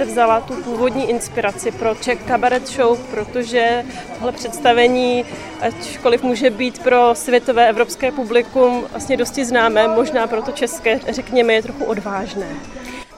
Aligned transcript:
vzala 0.00 0.40
tu 0.40 0.54
původní 0.54 1.10
inspiraci 1.10 1.70
pro 1.70 1.94
Czech 1.94 2.18
Cabaret 2.26 2.68
Show, 2.68 2.98
protože 3.10 3.84
tohle 4.14 4.32
představení, 4.32 5.24
ačkoliv 5.60 6.22
může 6.22 6.50
být 6.50 6.78
pro 6.78 7.14
světové 7.14 7.68
evropské 7.68 8.12
publikum 8.12 8.84
vlastně 8.90 9.16
dosti 9.16 9.44
známé, 9.44 9.88
možná 9.88 10.26
pro 10.26 10.42
to 10.42 10.52
české, 10.52 11.00
řekněme, 11.08 11.52
je 11.52 11.62
trochu 11.62 11.84
odvážné. 11.84 12.48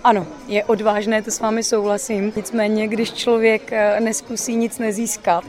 Ano, 0.05 0.27
je 0.49 0.65
odvážné, 0.65 1.23
to 1.23 1.31
s 1.31 1.41
vámi 1.41 1.63
souhlasím. 1.63 2.33
Nicméně, 2.37 2.89
když 2.89 3.13
člověk 3.13 3.73
eh, 3.73 4.01
neskusí 4.01 4.57
nic 4.57 4.79
nezískat, 4.79 5.45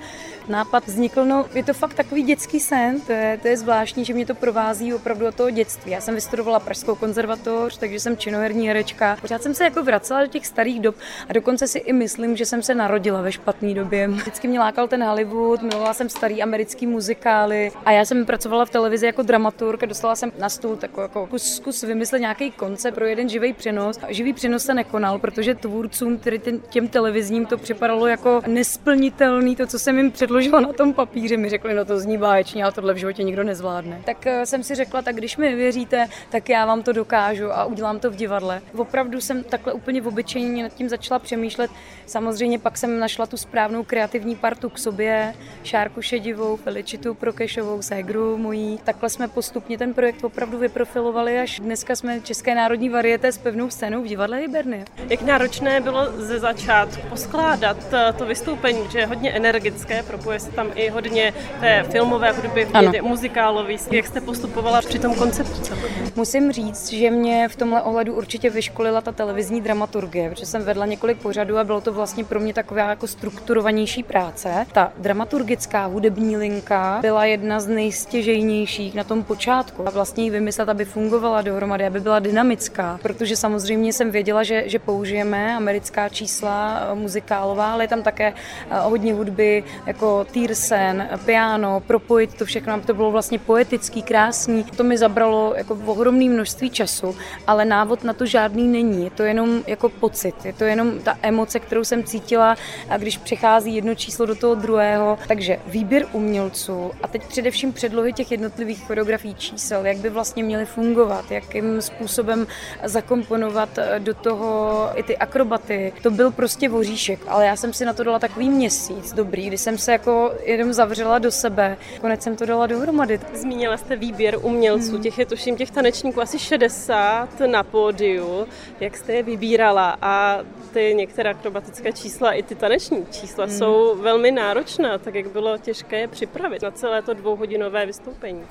nápad 0.49 0.87
vznikl, 0.87 1.25
no 1.25 1.45
je 1.53 1.63
to 1.63 1.73
fakt 1.73 1.93
takový 1.93 2.23
dětský 2.23 2.59
sen, 2.59 3.01
to 3.01 3.11
je, 3.11 3.39
to 3.41 3.47
je 3.47 3.57
zvláštní, 3.57 4.05
že 4.05 4.13
mě 4.13 4.25
to 4.25 4.35
provází 4.35 4.93
opravdu 4.93 5.27
od 5.27 5.35
toho 5.35 5.49
dětství. 5.49 5.91
Já 5.91 6.01
jsem 6.01 6.15
vystudovala 6.15 6.59
Pražskou 6.59 6.95
konzervatoř, 6.95 7.77
takže 7.77 7.99
jsem 7.99 8.17
činoherní 8.17 8.67
herečka. 8.67 9.17
Pořád 9.21 9.43
jsem 9.43 9.53
se 9.53 9.63
jako 9.63 9.83
vracela 9.83 10.21
do 10.21 10.27
těch 10.27 10.47
starých 10.47 10.79
dob 10.79 10.95
a 11.29 11.33
dokonce 11.33 11.67
si 11.67 11.79
i 11.79 11.93
myslím, 11.93 12.37
že 12.37 12.45
jsem 12.45 12.63
se 12.63 12.75
narodila 12.75 13.21
ve 13.21 13.31
špatné 13.31 13.73
době. 13.73 14.07
Vždycky 14.07 14.47
mě 14.47 14.59
lákal 14.59 14.87
ten 14.87 15.03
Hollywood, 15.03 15.61
milovala 15.61 15.93
jsem 15.93 16.09
starý 16.09 16.43
americký 16.43 16.87
muzikály 16.87 17.71
a 17.85 17.91
já 17.91 18.05
jsem 18.05 18.25
pracovala 18.25 18.65
v 18.65 18.69
televizi 18.69 19.05
jako 19.05 19.21
dramaturg 19.21 19.83
a 19.83 19.85
dostala 19.85 20.15
jsem 20.15 20.31
na 20.39 20.49
stůl 20.49 20.75
takový 20.75 21.01
jako 21.01 21.27
kus, 21.27 21.55
zkus 21.55 21.83
vymyslet 21.83 22.19
nějaký 22.19 22.51
koncept 22.51 22.95
pro 22.95 23.05
jeden 23.05 23.29
živý 23.29 23.53
přenos. 23.53 23.99
Živý 24.09 24.33
přenos 24.33 24.63
se 24.63 24.73
nekonal, 24.73 25.19
protože 25.19 25.55
tvůrcům, 25.55 26.17
tedy 26.17 26.41
těm 26.69 26.87
televizním, 26.87 27.45
to 27.45 27.57
připadalo 27.57 28.07
jako 28.07 28.41
nesplnitelný, 28.47 29.55
to, 29.55 29.67
co 29.67 29.79
jsem 29.79 29.97
jim 29.97 30.11
předložila 30.11 30.36
předložila 30.37 30.59
na 30.59 30.73
tom 30.73 30.93
papíře, 30.93 31.37
mi 31.37 31.49
řekli, 31.49 31.73
no 31.73 31.85
to 31.85 31.99
zní 31.99 32.17
báječně, 32.17 32.63
a 32.63 32.71
tohle 32.71 32.93
v 32.93 32.97
životě 32.97 33.23
nikdo 33.23 33.43
nezvládne. 33.43 34.01
Tak 34.05 34.27
eh, 34.27 34.45
jsem 34.45 34.63
si 34.63 34.75
řekla, 34.75 35.01
tak 35.01 35.15
když 35.15 35.37
mi 35.37 35.55
věříte, 35.55 36.07
tak 36.29 36.49
já 36.49 36.65
vám 36.65 36.83
to 36.83 36.93
dokážu 36.93 37.51
a 37.51 37.65
udělám 37.65 37.99
to 37.99 38.11
v 38.11 38.15
divadle. 38.15 38.61
Opravdu 38.77 39.21
jsem 39.21 39.43
takhle 39.43 39.73
úplně 39.73 40.01
v 40.01 40.07
obyčejně 40.07 40.63
nad 40.63 40.73
tím 40.73 40.89
začala 40.89 41.19
přemýšlet. 41.19 41.71
Samozřejmě 42.05 42.59
pak 42.59 42.77
jsem 42.77 42.99
našla 42.99 43.25
tu 43.25 43.37
správnou 43.37 43.83
kreativní 43.83 44.35
partu 44.35 44.69
k 44.69 44.77
sobě, 44.77 45.33
Šárku 45.63 46.01
Šedivou, 46.01 46.55
Felicitu 46.55 47.13
Prokešovou, 47.13 47.81
Ségru 47.81 48.37
mojí. 48.37 48.79
Takhle 48.83 49.09
jsme 49.09 49.27
postupně 49.27 49.77
ten 49.77 49.93
projekt 49.93 50.23
opravdu 50.23 50.57
vyprofilovali, 50.57 51.39
až 51.39 51.59
dneska 51.59 51.95
jsme 51.95 52.21
České 52.21 52.55
národní 52.55 52.89
varieté 52.89 53.31
s 53.31 53.37
pevnou 53.37 53.69
scénou 53.69 54.03
v 54.03 54.07
divadle 54.07 54.37
Hiberny. 54.37 54.85
Jak 55.09 55.21
náročné 55.21 55.81
bylo 55.81 56.05
ze 56.17 56.39
začátku 56.39 57.07
poskládat 57.09 57.77
eh, 57.93 58.13
to 58.13 58.25
vystoupení, 58.25 58.79
že 58.91 58.99
je 58.99 59.05
hodně 59.05 59.31
energické 59.31 60.03
pro 60.03 60.17
opakuje 60.27 60.39
se 60.39 60.51
tam 60.51 60.71
i 60.75 60.89
hodně 60.89 61.33
té 61.59 61.83
filmové 61.83 62.31
hudby, 62.31 62.67
muzikálový. 63.01 63.77
Jak 63.91 64.07
jste 64.07 64.21
postupovala 64.21 64.81
při 64.81 64.99
tom 64.99 65.15
konceptu? 65.15 65.73
Musím 66.15 66.51
říct, 66.51 66.89
že 66.89 67.11
mě 67.11 67.47
v 67.47 67.55
tomhle 67.55 67.81
ohledu 67.81 68.13
určitě 68.13 68.49
vyškolila 68.49 69.01
ta 69.01 69.11
televizní 69.11 69.61
dramaturgie, 69.61 70.29
protože 70.29 70.45
jsem 70.45 70.63
vedla 70.63 70.85
několik 70.85 71.17
pořadů 71.17 71.57
a 71.57 71.63
bylo 71.63 71.81
to 71.81 71.93
vlastně 71.93 72.23
pro 72.23 72.39
mě 72.39 72.53
taková 72.53 72.89
jako 72.89 73.07
strukturovanější 73.07 74.03
práce. 74.03 74.65
Ta 74.71 74.91
dramaturgická 74.97 75.85
hudební 75.85 76.37
linka 76.37 76.99
byla 77.01 77.25
jedna 77.25 77.59
z 77.59 77.67
nejstěžejnějších 77.67 78.95
na 78.95 79.03
tom 79.03 79.23
počátku. 79.23 79.87
A 79.87 79.89
vlastně 79.89 80.23
ji 80.23 80.29
vymyslet, 80.29 80.69
aby 80.69 80.85
fungovala 80.85 81.41
dohromady, 81.41 81.85
aby 81.85 81.99
byla 81.99 82.19
dynamická, 82.19 82.99
protože 83.01 83.35
samozřejmě 83.35 83.93
jsem 83.93 84.11
věděla, 84.11 84.43
že, 84.43 84.63
že 84.65 84.79
použijeme 84.79 85.55
americká 85.55 86.09
čísla 86.09 86.89
muzikálová, 86.93 87.73
ale 87.73 87.83
je 87.83 87.87
tam 87.87 88.03
také 88.03 88.33
eh, 88.33 88.79
hodně 88.79 89.13
hudby 89.13 89.63
jako 89.85 90.16
Tyrsen, 90.25 91.09
piano, 91.25 91.79
propojit 91.79 92.33
to 92.33 92.45
všechno, 92.45 92.73
aby 92.73 92.85
to 92.85 92.93
bylo 92.93 93.11
vlastně 93.11 93.39
poetický, 93.39 94.01
krásný. 94.01 94.63
To 94.63 94.83
mi 94.83 94.97
zabralo 94.97 95.53
jako 95.57 95.79
ohromné 95.85 96.25
množství 96.25 96.69
času, 96.69 97.15
ale 97.47 97.65
návod 97.65 98.03
na 98.03 98.13
to 98.13 98.25
žádný 98.25 98.67
není. 98.67 99.03
Je 99.03 99.09
to 99.09 99.23
jenom 99.23 99.63
jako 99.67 99.89
pocit, 99.89 100.45
je 100.45 100.53
to 100.53 100.63
jenom 100.63 100.99
ta 100.99 101.17
emoce, 101.21 101.59
kterou 101.59 101.83
jsem 101.83 102.03
cítila, 102.03 102.55
a 102.89 102.97
když 102.97 103.17
přechází 103.17 103.75
jedno 103.75 103.95
číslo 103.95 104.25
do 104.25 104.35
toho 104.35 104.55
druhého. 104.55 105.17
Takže 105.27 105.59
výběr 105.67 106.05
umělců 106.11 106.91
a 107.03 107.07
teď 107.07 107.23
především 107.27 107.73
předlohy 107.73 108.13
těch 108.13 108.31
jednotlivých 108.31 108.83
choreografií 108.83 109.35
čísel, 109.35 109.85
jak 109.85 109.97
by 109.97 110.09
vlastně 110.09 110.43
měly 110.43 110.65
fungovat, 110.65 111.31
jakým 111.31 111.81
způsobem 111.81 112.47
zakomponovat 112.83 113.69
do 113.99 114.13
toho 114.13 114.89
i 114.95 115.03
ty 115.03 115.17
akrobaty. 115.17 115.93
To 116.03 116.11
byl 116.11 116.31
prostě 116.31 116.69
voříšek, 116.69 117.19
ale 117.27 117.45
já 117.45 117.55
jsem 117.55 117.73
si 117.73 117.85
na 117.85 117.93
to 117.93 118.03
dala 118.03 118.19
takový 118.19 118.49
měsíc 118.49 119.13
dobrý, 119.13 119.47
kdy 119.47 119.57
jsem 119.57 119.77
se 119.77 119.91
jako 119.91 120.06
jako 120.07 120.35
jenom 120.43 120.73
zavřela 120.73 121.19
do 121.19 121.31
sebe. 121.31 121.77
Konec 122.01 122.21
jsem 122.23 122.35
to 122.35 122.45
dala 122.45 122.67
dohromady. 122.67 123.19
Zmínila 123.33 123.77
jste 123.77 123.95
výběr 123.95 124.37
umělců, 124.41 124.91
hmm. 124.91 125.01
těch 125.01 125.17
je 125.17 125.25
tuším 125.25 125.57
těch 125.57 125.71
tanečníků 125.71 126.21
asi 126.21 126.39
60 126.39 127.39
na 127.39 127.63
pódiu. 127.63 128.47
Jak 128.79 128.97
jste 128.97 129.13
je 129.13 129.23
vybírala 129.23 129.97
a 130.01 130.39
ty 130.73 130.93
některé 130.95 131.29
akrobatické 131.29 131.93
čísla 131.93 132.31
i 132.31 132.43
ty 132.43 132.55
taneční 132.55 133.05
čísla 133.11 133.45
hmm. 133.45 133.57
jsou 133.57 133.95
velmi 133.95 134.31
náročná, 134.31 134.97
tak 134.97 135.15
jak 135.15 135.27
bylo 135.27 135.57
těžké 135.57 135.99
je 135.99 136.07
připravit 136.07 136.61
na 136.61 136.71
celé 136.71 137.01
to 137.01 137.13
dvouhodinové 137.13 137.85
vystoupení? 137.85 138.43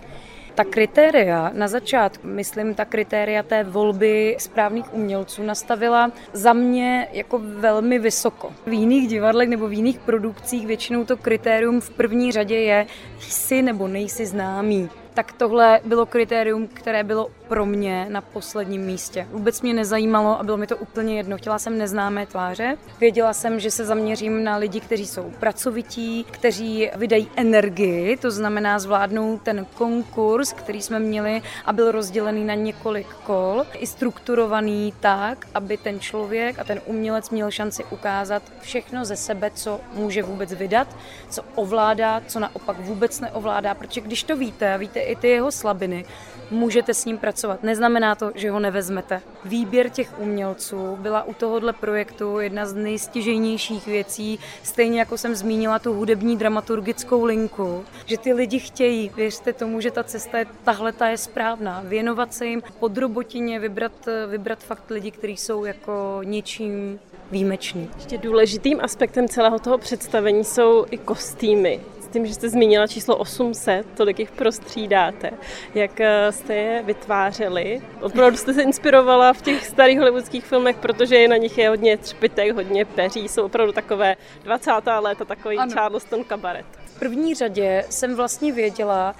Ta 0.56 0.64
kritéria 0.64 1.50
na 1.54 1.68
začátku, 1.68 2.26
myslím, 2.26 2.74
ta 2.74 2.84
kritéria 2.84 3.42
té 3.42 3.64
volby 3.64 4.36
správných 4.38 4.94
umělců 4.94 5.42
nastavila 5.42 6.12
za 6.32 6.52
mě 6.52 7.08
jako 7.12 7.38
velmi 7.38 7.98
vysoko. 7.98 8.52
V 8.66 8.72
jiných 8.72 9.08
divadlech 9.08 9.48
nebo 9.48 9.68
v 9.68 9.72
jiných 9.72 9.98
produkcích 9.98 10.66
většinou 10.66 11.04
to 11.04 11.16
kritérium 11.16 11.80
v 11.80 11.90
první 11.90 12.32
řadě 12.32 12.56
je 12.56 12.86
jsi 13.20 13.62
nebo 13.62 13.88
nejsi 13.88 14.26
známý 14.26 14.88
tak 15.16 15.32
tohle 15.32 15.80
bylo 15.84 16.06
kritérium, 16.06 16.68
které 16.68 17.04
bylo 17.04 17.30
pro 17.48 17.66
mě 17.66 18.06
na 18.08 18.20
posledním 18.20 18.82
místě. 18.82 19.26
Vůbec 19.30 19.62
mě 19.62 19.74
nezajímalo 19.74 20.40
a 20.40 20.42
bylo 20.42 20.56
mi 20.56 20.66
to 20.66 20.76
úplně 20.76 21.16
jedno. 21.16 21.36
Chtěla 21.36 21.58
jsem 21.58 21.78
neznámé 21.78 22.26
tváře. 22.26 22.76
Věděla 23.00 23.32
jsem, 23.32 23.60
že 23.60 23.70
se 23.70 23.84
zaměřím 23.84 24.44
na 24.44 24.56
lidi, 24.56 24.80
kteří 24.80 25.06
jsou 25.06 25.32
pracovití, 25.40 26.24
kteří 26.30 26.90
vydají 26.96 27.28
energii, 27.36 28.16
to 28.16 28.30
znamená 28.30 28.78
zvládnou 28.78 29.38
ten 29.38 29.66
konkurs, 29.74 30.52
který 30.52 30.82
jsme 30.82 30.98
měli 30.98 31.42
a 31.64 31.72
byl 31.72 31.92
rozdělený 31.92 32.44
na 32.44 32.54
několik 32.54 33.06
kol, 33.06 33.64
i 33.78 33.86
strukturovaný 33.86 34.94
tak, 35.00 35.46
aby 35.54 35.76
ten 35.76 36.00
člověk 36.00 36.58
a 36.58 36.64
ten 36.64 36.80
umělec 36.86 37.30
měl 37.30 37.50
šanci 37.50 37.84
ukázat 37.84 38.42
všechno 38.60 39.04
ze 39.04 39.16
sebe, 39.16 39.50
co 39.54 39.80
může 39.92 40.22
vůbec 40.22 40.52
vydat, 40.52 40.96
co 41.30 41.42
ovládá, 41.54 42.22
co 42.26 42.40
naopak 42.40 42.80
vůbec 42.80 43.20
neovládá, 43.20 43.74
protože 43.74 44.00
když 44.00 44.22
to 44.22 44.36
víte 44.36 44.74
a 44.74 44.76
víte 44.76 45.00
i 45.00 45.16
ty 45.16 45.28
jeho 45.28 45.52
slabiny, 45.52 46.04
můžete 46.50 46.94
s 46.94 47.04
ním 47.04 47.18
pracovat. 47.18 47.35
Neznamená 47.62 48.14
to, 48.14 48.32
že 48.34 48.50
ho 48.50 48.60
nevezmete. 48.60 49.20
Výběr 49.44 49.90
těch 49.90 50.20
umělců 50.20 50.96
byla 51.00 51.22
u 51.22 51.34
tohohle 51.34 51.72
projektu 51.72 52.38
jedna 52.38 52.66
z 52.66 52.74
nejstěžejnějších 52.74 53.86
věcí, 53.86 54.38
stejně 54.62 54.98
jako 54.98 55.18
jsem 55.18 55.34
zmínila 55.34 55.78
tu 55.78 55.92
hudební 55.92 56.36
dramaturgickou 56.36 57.24
linku, 57.24 57.84
že 58.06 58.18
ty 58.18 58.32
lidi 58.32 58.58
chtějí, 58.58 59.10
věřte 59.16 59.52
tomu, 59.52 59.80
že 59.80 59.90
ta 59.90 60.04
cesta 60.04 60.38
je, 60.38 60.46
tahle 60.64 60.92
ta 60.92 61.08
je 61.08 61.18
správná, 61.18 61.82
věnovat 61.84 62.34
se 62.34 62.46
jim 62.46 62.62
podrobotině, 62.80 63.60
vybrat, 63.60 63.92
vybrat 64.26 64.58
fakt 64.58 64.90
lidi, 64.90 65.10
kteří 65.10 65.36
jsou 65.36 65.64
jako 65.64 66.20
něčím 66.24 66.98
výjimeční. 67.30 67.90
Ještě 67.96 68.18
důležitým 68.18 68.80
aspektem 68.82 69.28
celého 69.28 69.58
toho 69.58 69.78
představení 69.78 70.44
jsou 70.44 70.86
i 70.90 70.98
kostýmy 70.98 71.80
tím, 72.16 72.26
že 72.26 72.34
jste 72.34 72.48
zmínila 72.48 72.86
číslo 72.86 73.16
800, 73.16 73.86
tolik 73.96 74.18
jich 74.18 74.30
prostřídáte. 74.30 75.30
Jak 75.74 76.00
eh, 76.00 76.32
jste 76.32 76.54
je 76.54 76.82
vytvářeli? 76.82 77.82
Opravdu 78.00 78.36
jste 78.36 78.54
se 78.54 78.62
inspirovala 78.62 79.32
v 79.32 79.42
těch 79.42 79.66
starých 79.66 79.98
hollywoodských 79.98 80.44
filmech, 80.44 80.76
protože 80.76 81.28
na 81.28 81.36
nich 81.36 81.58
je 81.58 81.68
hodně 81.68 81.96
třpitek, 81.96 82.54
hodně 82.54 82.84
peří, 82.84 83.28
jsou 83.28 83.44
opravdu 83.44 83.72
takové 83.72 84.16
20. 84.42 84.70
léta, 85.00 85.24
takový 85.24 85.58
ano. 85.58 85.72
Charleston 85.72 86.24
kabaret 86.24 86.75
první 86.98 87.34
řadě 87.34 87.84
jsem 87.90 88.14
vlastně 88.14 88.52
věděla, 88.52 89.14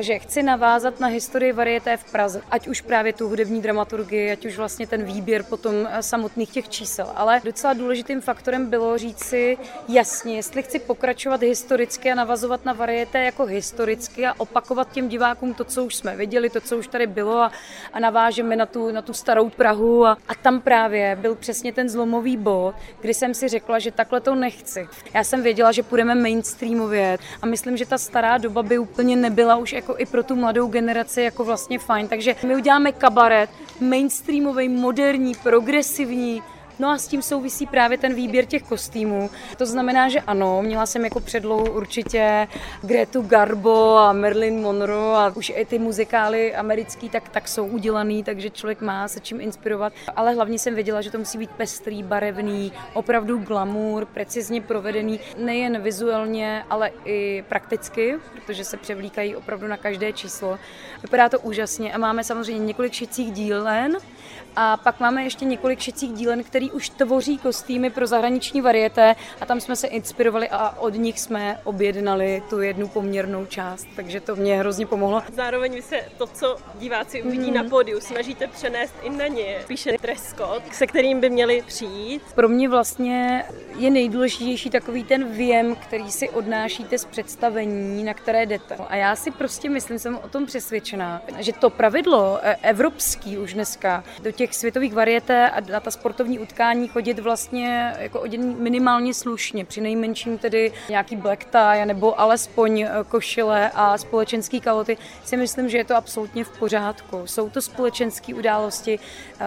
že 0.00 0.18
chci 0.18 0.42
navázat 0.42 1.00
na 1.00 1.08
historii 1.08 1.52
varieté 1.52 1.96
v 1.96 2.12
Praze. 2.12 2.42
Ať 2.50 2.68
už 2.68 2.80
právě 2.80 3.12
tu 3.12 3.28
hudební 3.28 3.62
dramaturgii, 3.62 4.32
ať 4.32 4.46
už 4.46 4.56
vlastně 4.56 4.86
ten 4.86 5.02
výběr 5.02 5.42
potom 5.42 5.74
eh, 5.74 6.02
samotných 6.02 6.50
těch 6.50 6.68
čísel. 6.68 7.12
Ale 7.14 7.40
docela 7.44 7.72
důležitým 7.72 8.20
faktorem 8.20 8.70
bylo 8.70 8.98
říct 8.98 9.24
si 9.24 9.58
jasně, 9.88 10.36
jestli 10.36 10.62
chci 10.62 10.78
pokračovat 10.78 11.42
historicky 11.42 12.12
a 12.12 12.14
navazovat 12.14 12.64
na 12.64 12.72
varieté 12.72 13.24
jako 13.24 13.44
historicky 13.44 14.26
a 14.26 14.34
opakovat 14.40 14.92
těm 14.92 15.08
divákům 15.08 15.54
to, 15.54 15.64
co 15.64 15.84
už 15.84 15.94
jsme 15.94 16.16
viděli, 16.16 16.50
to, 16.50 16.60
co 16.60 16.78
už 16.78 16.86
tady 16.86 17.06
bylo 17.06 17.38
a, 17.38 17.52
a 17.92 18.00
navážeme 18.00 18.56
na 18.56 18.66
tu, 18.66 18.90
na 18.90 19.02
tu 19.02 19.12
starou 19.12 19.50
Prahu. 19.50 20.06
A, 20.06 20.16
a 20.28 20.34
tam 20.34 20.60
právě 20.60 21.16
byl 21.20 21.34
přesně 21.34 21.72
ten 21.72 21.88
zlomový 21.88 22.36
bod, 22.36 22.74
kdy 23.00 23.14
jsem 23.14 23.34
si 23.34 23.48
řekla, 23.48 23.78
že 23.78 23.90
takhle 23.90 24.20
to 24.20 24.34
nechci. 24.34 24.88
Já 25.14 25.24
jsem 25.24 25.42
věděla, 25.42 25.72
že 25.72 25.82
půjdeme 25.82 26.14
mainstreamově, 26.14 27.18
a 27.42 27.46
myslím, 27.46 27.76
že 27.76 27.86
ta 27.86 27.98
stará 27.98 28.38
doba 28.38 28.62
by 28.62 28.78
úplně 28.78 29.16
nebyla 29.16 29.56
už 29.56 29.72
jako 29.72 29.94
i 29.98 30.06
pro 30.06 30.22
tu 30.22 30.36
mladou 30.36 30.66
generaci 30.66 31.22
jako 31.22 31.44
vlastně 31.44 31.78
fajn. 31.78 32.08
Takže 32.08 32.36
my 32.46 32.56
uděláme 32.56 32.92
kabaret, 32.92 33.50
mainstreamový, 33.80 34.68
moderní, 34.68 35.34
progresivní, 35.42 36.42
No 36.78 36.88
a 36.88 36.98
s 36.98 37.06
tím 37.06 37.22
souvisí 37.22 37.66
právě 37.66 37.98
ten 37.98 38.14
výběr 38.14 38.44
těch 38.44 38.62
kostýmů. 38.62 39.30
To 39.56 39.66
znamená, 39.66 40.08
že 40.08 40.20
ano, 40.20 40.62
měla 40.62 40.86
jsem 40.86 41.04
jako 41.04 41.20
předlohu 41.20 41.70
určitě 41.70 42.48
Gretu 42.82 43.22
Garbo 43.22 43.96
a 43.96 44.12
Marilyn 44.12 44.60
Monroe 44.60 45.16
a 45.16 45.32
už 45.36 45.52
i 45.56 45.64
ty 45.64 45.78
muzikály 45.78 46.54
americký 46.54 47.08
tak, 47.08 47.28
tak 47.28 47.48
jsou 47.48 47.66
udělaný, 47.66 48.24
takže 48.24 48.50
člověk 48.50 48.80
má 48.80 49.08
se 49.08 49.20
čím 49.20 49.40
inspirovat. 49.40 49.92
Ale 50.16 50.34
hlavně 50.34 50.58
jsem 50.58 50.74
věděla, 50.74 51.00
že 51.00 51.10
to 51.10 51.18
musí 51.18 51.38
být 51.38 51.50
pestrý, 51.50 52.02
barevný, 52.02 52.72
opravdu 52.94 53.38
glamour, 53.38 54.06
precizně 54.06 54.60
provedený, 54.60 55.20
nejen 55.36 55.80
vizuálně, 55.82 56.64
ale 56.70 56.90
i 57.04 57.44
prakticky, 57.48 58.14
protože 58.34 58.64
se 58.64 58.76
převlíkají 58.76 59.36
opravdu 59.36 59.66
na 59.66 59.76
každé 59.76 60.12
číslo. 60.12 60.58
Vypadá 61.02 61.28
to 61.28 61.40
úžasně 61.40 61.92
a 61.92 61.98
máme 61.98 62.24
samozřejmě 62.24 62.66
několik 62.66 62.92
šicích 62.92 63.32
dílen 63.32 63.96
a 64.56 64.76
pak 64.76 65.00
máme 65.00 65.24
ještě 65.24 65.44
několik 65.44 65.80
šicích 65.80 66.12
dílen, 66.12 66.44
který 66.62 66.72
už 66.72 66.88
tvoří 66.88 67.38
kostýmy 67.38 67.90
pro 67.90 68.06
zahraniční 68.06 68.60
varieté 68.60 69.14
a 69.40 69.46
tam 69.46 69.60
jsme 69.60 69.76
se 69.76 69.86
inspirovali 69.86 70.48
a 70.48 70.78
od 70.78 70.94
nich 70.94 71.20
jsme 71.20 71.60
objednali 71.64 72.42
tu 72.50 72.60
jednu 72.60 72.88
poměrnou 72.88 73.46
část, 73.46 73.86
takže 73.96 74.20
to 74.20 74.36
mě 74.36 74.58
hrozně 74.58 74.86
pomohlo. 74.86 75.22
Zároveň 75.32 75.74
vy 75.74 75.82
se 75.82 76.00
to, 76.18 76.26
co 76.26 76.56
diváci 76.78 77.22
uvidí 77.22 77.50
mm. 77.50 77.54
na 77.54 77.64
pódiu, 77.64 78.00
snažíte 78.00 78.46
přenést 78.46 78.94
i 79.02 79.10
na 79.10 79.26
ně. 79.26 79.58
Píše 79.66 79.96
code, 80.36 80.64
se 80.72 80.86
kterým 80.86 81.20
by 81.20 81.30
měli 81.30 81.62
přijít. 81.66 82.22
Pro 82.34 82.48
mě 82.48 82.68
vlastně 82.68 83.44
je 83.78 83.90
nejdůležitější 83.90 84.70
takový 84.70 85.04
ten 85.04 85.32
věm, 85.32 85.76
který 85.76 86.10
si 86.10 86.30
odnášíte 86.30 86.98
z 86.98 87.04
představení, 87.04 88.04
na 88.04 88.14
které 88.14 88.46
jdete. 88.46 88.76
A 88.88 88.96
já 88.96 89.16
si 89.16 89.30
prostě 89.30 89.70
myslím, 89.70 89.98
jsem 89.98 90.16
o 90.16 90.28
tom 90.28 90.46
přesvědčená, 90.46 91.22
že 91.38 91.52
to 91.52 91.70
pravidlo 91.70 92.38
e, 92.42 92.56
evropský 92.62 93.38
už 93.38 93.54
dneska 93.54 94.04
do 94.22 94.32
těch 94.32 94.54
světových 94.54 94.94
varieté 94.94 95.50
a 95.50 95.60
na 95.60 95.80
ta 95.80 95.90
sportovní 95.90 96.38
utkání 96.52 96.88
chodit 96.88 97.18
vlastně 97.18 97.94
jako 97.98 98.20
oděný 98.20 98.54
minimálně 98.58 99.14
slušně, 99.14 99.64
při 99.64 99.80
nejmenším 99.80 100.38
tedy 100.38 100.72
nějaký 100.88 101.16
black 101.16 101.44
tie 101.44 101.86
nebo 101.86 102.20
alespoň 102.20 102.80
e, 102.80 102.90
košile 103.08 103.70
a 103.74 103.98
společenský 103.98 104.60
kaloty, 104.60 104.98
si 105.24 105.36
myslím, 105.36 105.68
že 105.68 105.78
je 105.78 105.84
to 105.84 105.96
absolutně 105.96 106.44
v 106.44 106.58
pořádku. 106.58 107.26
Jsou 107.26 107.50
to 107.50 107.62
společenské 107.62 108.34
události, 108.34 108.98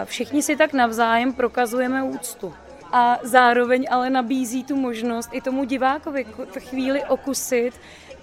všichni 0.04 0.42
si 0.42 0.56
tak 0.56 0.72
navzájem 0.72 1.32
prokazujeme 1.32 2.02
úctu 2.02 2.54
a 2.92 3.18
zároveň 3.22 3.86
ale 3.90 4.10
nabízí 4.10 4.64
tu 4.64 4.76
možnost 4.76 5.30
i 5.32 5.40
tomu 5.40 5.64
divákovi 5.64 6.26
chvíli 6.58 7.04
okusit 7.04 7.74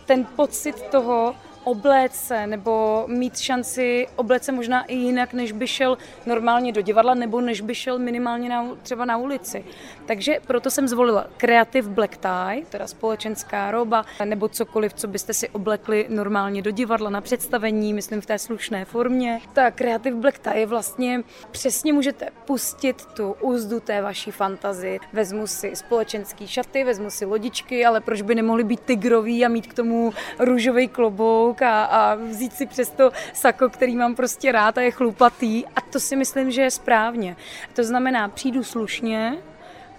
ten 0.06 0.26
pocit 0.26 0.82
toho, 0.82 1.36
obléct 1.64 2.16
se 2.16 2.48
nebo 2.48 3.04
mít 3.08 3.38
šanci 3.38 4.08
obléct 4.16 4.44
se 4.44 4.52
možná 4.52 4.84
i 4.84 4.96
jinak, 4.96 5.34
než 5.34 5.52
by 5.52 5.68
šel 5.68 5.98
normálně 6.26 6.72
do 6.72 6.82
divadla 6.82 7.14
nebo 7.14 7.42
než 7.42 7.62
by 7.62 7.76
šel 7.76 8.00
minimálně 8.00 8.50
na, 8.50 8.76
třeba 8.84 9.06
na 9.06 9.18
ulici. 9.18 9.66
Takže 10.06 10.40
proto 10.48 10.72
jsem 10.72 10.88
zvolila 10.88 11.28
Creative 11.38 11.90
Black 11.90 12.18
Tie, 12.18 12.66
teda 12.70 12.88
společenská 12.88 13.72
roba, 13.72 14.06
nebo 14.26 14.50
cokoliv, 14.50 14.94
co 14.94 15.08
byste 15.08 15.34
si 15.34 15.50
oblekli 15.50 16.06
normálně 16.10 16.62
do 16.62 16.72
divadla 16.72 17.10
na 17.10 17.22
představení, 17.22 17.94
myslím 17.94 18.22
v 18.22 18.26
té 18.26 18.40
slušné 18.40 18.86
formě. 18.86 19.42
Ta 19.54 19.72
Creative 19.72 20.16
Black 20.16 20.40
Tie 20.40 20.60
je 20.60 20.66
vlastně 20.66 21.24
přesně 21.52 21.94
můžete 21.94 22.28
pustit 22.46 23.06
tu 23.06 23.36
úzdu 23.42 23.80
té 23.80 24.02
vaší 24.02 24.32
fantazy. 24.32 25.00
Vezmu 25.14 25.48
si 25.48 25.76
společenský 25.76 26.48
šaty, 26.48 26.84
vezmu 26.84 27.10
si 27.10 27.26
lodičky, 27.26 27.86
ale 27.86 28.02
proč 28.02 28.22
by 28.22 28.36
nemohly 28.36 28.64
být 28.64 28.80
tygrový 28.80 29.46
a 29.46 29.48
mít 29.48 29.68
k 29.68 29.74
tomu 29.74 30.14
růžový 30.40 30.88
klobouk 30.88 31.53
kluk 31.54 31.62
a, 31.62 31.84
a 31.84 32.16
vzít 32.16 32.54
si 32.54 32.66
přesto 32.66 33.12
sako, 33.34 33.70
který 33.70 33.96
mám 33.96 34.16
prostě 34.16 34.52
rád 34.52 34.78
a 34.78 34.82
je 34.82 34.92
chlupatý. 34.92 35.66
A 35.76 35.82
to 35.82 36.00
si 36.00 36.16
myslím, 36.16 36.52
že 36.52 36.62
je 36.62 36.72
správně. 36.72 37.36
To 37.74 37.84
znamená, 37.84 38.28
přijdu 38.28 38.64
slušně, 38.64 39.38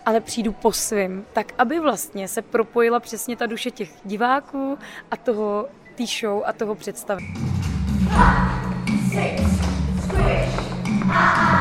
ale 0.07 0.21
přijdu 0.21 0.53
po 0.53 0.73
svým, 0.73 1.25
tak 1.33 1.53
aby 1.59 1.81
vlastně 1.81 2.29
se 2.29 2.43
propojila 2.43 3.01
přesně 3.01 3.37
ta 3.37 3.47
duše 3.47 3.71
těch 3.71 3.91
diváků 4.05 4.79
a 5.11 5.17
toho 5.17 5.69
tý 5.95 6.07
show 6.07 6.43
a 6.47 6.53
toho 6.53 6.75
představení. 6.75 7.35
Six, 9.11 9.43
squish, 10.05 10.59
ah, 11.11 11.51
ah. 11.51 11.54